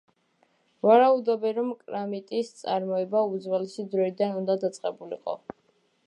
[0.85, 5.37] ვარაუდობენ, რომ კრამიტის წარმოება უძველესი დროიდან უნდა დაწყებულიყო.